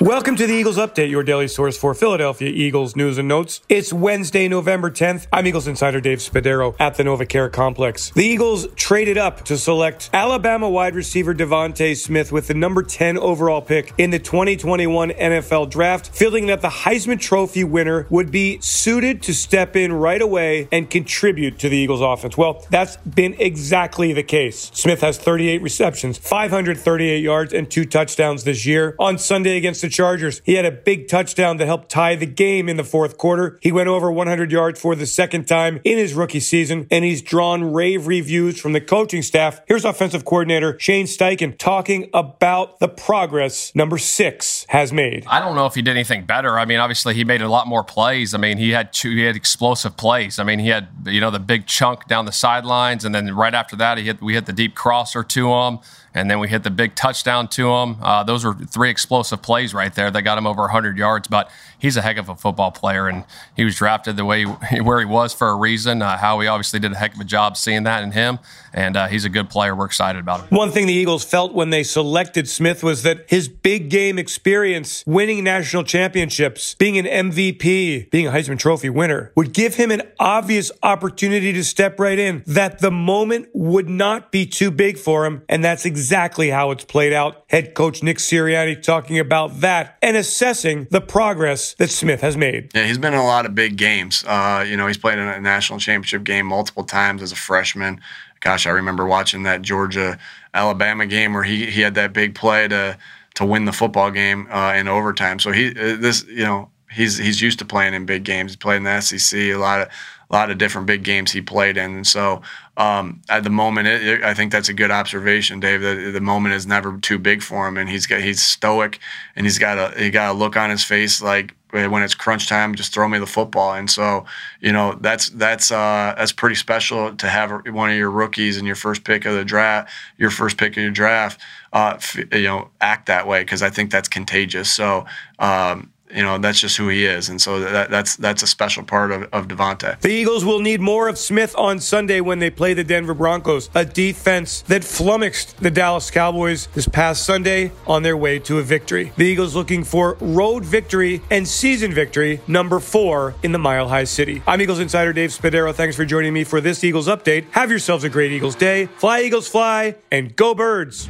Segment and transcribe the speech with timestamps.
[0.00, 3.60] Welcome to the Eagles Update, your daily source for Philadelphia Eagles news and notes.
[3.68, 5.28] It's Wednesday, November 10th.
[5.32, 8.10] I'm Eagles insider Dave Spadaro at the NovaCare Complex.
[8.10, 13.18] The Eagles traded up to select Alabama wide receiver DeVonta Smith with the number 10
[13.18, 18.58] overall pick in the 2021 NFL Draft, feeling that the Heisman Trophy winner would be
[18.60, 22.36] suited to step in right away and contribute to the Eagles offense.
[22.36, 24.72] Well, that's been exactly the case.
[24.74, 28.96] Smith has 38 receptions, 538 yards, and two touchdowns this year.
[28.98, 30.42] On Sunday against the Chargers.
[30.44, 33.58] He had a big touchdown that helped tie the game in the fourth quarter.
[33.62, 37.22] He went over 100 yards for the second time in his rookie season, and he's
[37.22, 39.60] drawn rave reviews from the coaching staff.
[39.66, 45.24] Here's offensive coordinator Shane Steichen talking about the progress number six has made.
[45.28, 46.58] I don't know if he did anything better.
[46.58, 48.34] I mean, obviously he made a lot more plays.
[48.34, 50.38] I mean, he had two, he had explosive plays.
[50.38, 53.54] I mean, he had you know the big chunk down the sidelines, and then right
[53.54, 55.78] after that, he hit we hit the deep crosser to him
[56.14, 57.96] and then we hit the big touchdown to him.
[58.00, 61.28] Uh, those were three explosive plays right there They got him over 100 yards.
[61.28, 63.24] But he's a heck of a football player, and
[63.56, 66.02] he was drafted the way where he was for a reason.
[66.02, 68.38] Uh, Howie obviously did a heck of a job seeing that in him,
[68.72, 69.74] and uh, he's a good player.
[69.74, 70.56] We're excited about him.
[70.56, 75.04] One thing the Eagles felt when they selected Smith was that his big game experience,
[75.06, 80.02] winning national championships, being an MVP, being a Heisman Trophy winner, would give him an
[80.18, 82.42] obvious opportunity to step right in.
[82.46, 86.70] That the moment would not be too big for him, and that's exactly exactly how
[86.70, 87.44] it's played out.
[87.48, 92.70] Head coach Nick Sirianni talking about that and assessing the progress that Smith has made.
[92.74, 94.24] Yeah, he's been in a lot of big games.
[94.26, 98.00] Uh, you know, he's played in a national championship game multiple times as a freshman.
[98.40, 100.18] Gosh, I remember watching that Georgia
[100.52, 102.98] Alabama game where he he had that big play to
[103.34, 105.38] to win the football game uh, in overtime.
[105.38, 108.52] So he uh, this you know he's he's used to playing in big games.
[108.52, 109.88] He played in the SEC, a lot of
[110.34, 111.94] a lot of different big games he played in.
[111.94, 112.42] And so
[112.76, 115.80] um, at the moment, it, it, I think that's a good observation, Dave.
[115.80, 118.98] That the moment is never too big for him, and he's got he's stoic,
[119.36, 122.48] and he's got a he got a look on his face like when it's crunch
[122.48, 123.74] time, just throw me the football.
[123.74, 124.26] And so,
[124.60, 128.66] you know, that's that's uh, that's pretty special to have one of your rookies and
[128.66, 131.40] your first pick of the draft, your first pick of your draft,
[131.72, 131.98] uh,
[132.32, 134.70] you know, act that way because I think that's contagious.
[134.70, 135.06] So.
[135.38, 138.82] Um, you know that's just who he is, and so that, that's that's a special
[138.82, 140.00] part of, of DeVonta.
[140.00, 143.70] The Eagles will need more of Smith on Sunday when they play the Denver Broncos,
[143.74, 148.62] a defense that flummoxed the Dallas Cowboys this past Sunday on their way to a
[148.62, 149.12] victory.
[149.16, 154.04] The Eagles looking for road victory and season victory number four in the Mile High
[154.04, 154.42] City.
[154.46, 155.74] I'm Eagles insider Dave Spadaro.
[155.74, 157.50] Thanks for joining me for this Eagles update.
[157.52, 158.86] Have yourselves a great Eagles day.
[158.98, 161.08] Fly Eagles fly and go birds.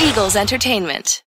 [0.00, 1.22] Eagles Entertainment.